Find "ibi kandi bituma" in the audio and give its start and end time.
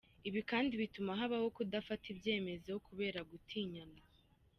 0.27-1.11